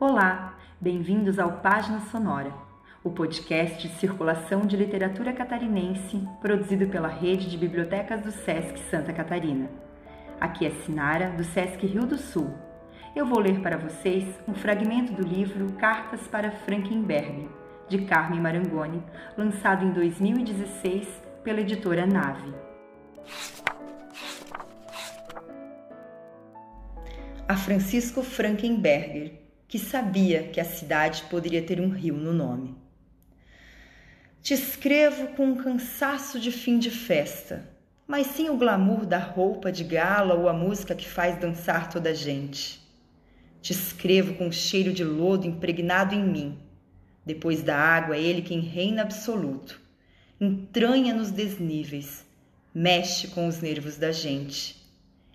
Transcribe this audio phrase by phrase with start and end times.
[0.00, 2.54] Olá, bem-vindos ao Página Sonora,
[3.02, 9.12] o podcast de circulação de literatura catarinense produzido pela rede de bibliotecas do SESC Santa
[9.12, 9.68] Catarina.
[10.40, 12.54] Aqui é Sinara, do SESC Rio do Sul.
[13.16, 17.48] Eu vou ler para vocês um fragmento do livro Cartas para Frankenberg,
[17.88, 19.02] de Carmen Marangoni,
[19.36, 21.08] lançado em 2016
[21.42, 22.54] pela editora Nave.
[27.48, 32.74] A Francisco Frankenberger, que sabia que a cidade poderia ter um rio no nome.
[34.40, 37.68] Te escrevo com um cansaço de fim de festa,
[38.06, 42.08] mas sim o glamour da roupa de gala ou a música que faz dançar toda
[42.08, 42.80] a gente.
[43.60, 46.58] Te escrevo com o cheiro de lodo impregnado em mim.
[47.26, 49.78] Depois da água, é ele quem reina absoluto.
[50.40, 52.24] Entranha nos desníveis,
[52.72, 54.76] mexe com os nervos da gente.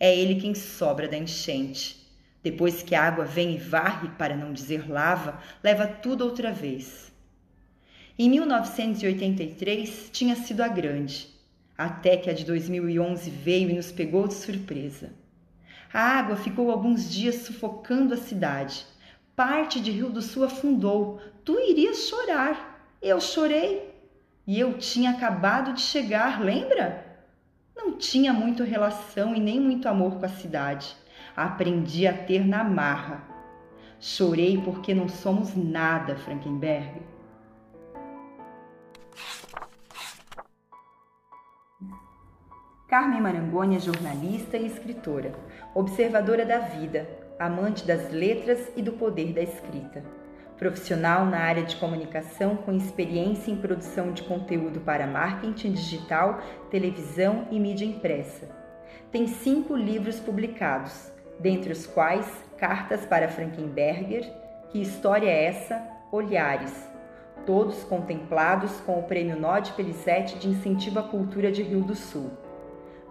[0.00, 2.03] É ele quem sobra da enchente.
[2.44, 7.10] Depois que a água vem e varre, para não dizer lava, leva tudo outra vez.
[8.18, 11.26] Em 1983 tinha sido a grande,
[11.76, 15.10] até que a de 2011 veio e nos pegou de surpresa.
[15.90, 18.84] A água ficou alguns dias sufocando a cidade.
[19.34, 21.20] Parte de Rio do Sul afundou.
[21.44, 22.92] Tu irias chorar.
[23.00, 23.90] Eu chorei.
[24.46, 27.04] E eu tinha acabado de chegar, lembra?
[27.74, 30.94] Não tinha muito relação e nem muito amor com a cidade.
[31.36, 33.24] Aprendi a ter na marra.
[33.98, 37.02] Chorei porque não somos nada, Frankenberg.
[42.86, 45.34] Carmen Marangoni é jornalista e escritora,
[45.74, 47.08] observadora da vida,
[47.40, 50.04] amante das letras e do poder da escrita.
[50.56, 57.48] Profissional na área de comunicação com experiência em produção de conteúdo para marketing digital, televisão
[57.50, 58.48] e mídia impressa.
[59.10, 64.24] Tem cinco livros publicados, dentre os quais Cartas para Frankenberger,
[64.70, 65.82] Que História é Essa?
[66.10, 66.88] Olhares,
[67.44, 72.30] todos contemplados com o Prêmio Nod Pelicete de Incentivo à Cultura de Rio do Sul.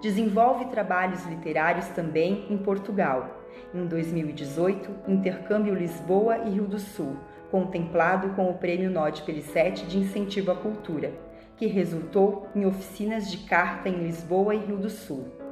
[0.02, 3.42] Desenvolve trabalhos literários também em Portugal.
[3.74, 7.18] Em 2018, Intercâmbio Lisboa e Rio do Sul,
[7.52, 11.12] contemplado com o Prêmio Nod Pelicete de Incentivo à Cultura,
[11.58, 15.43] que resultou em oficinas de carta em Lisboa e Rio do Sul.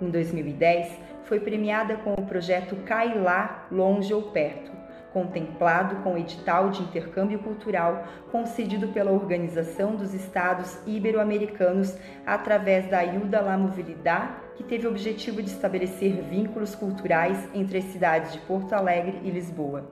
[0.00, 4.72] Em 2010, foi premiada com o projeto Cai Lá, Longe ou Perto,
[5.12, 11.96] contemplado com o edital de intercâmbio cultural concedido pela Organização dos Estados Ibero-Americanos
[12.26, 17.84] através da Ajuda la Movilidade, que teve o objetivo de estabelecer vínculos culturais entre as
[17.84, 19.88] cidades de Porto Alegre e Lisboa.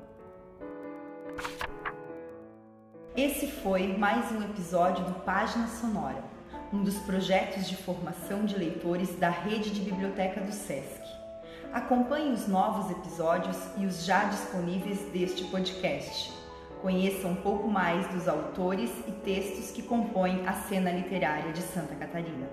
[3.17, 6.25] Esse foi mais um episódio do Página Sonora,
[6.73, 11.03] um dos projetos de formação de leitores da rede de biblioteca do SESC.
[11.73, 16.33] Acompanhe os novos episódios e os já disponíveis deste podcast.
[16.81, 21.95] Conheça um pouco mais dos autores e textos que compõem a cena literária de Santa
[21.95, 22.49] Catarina.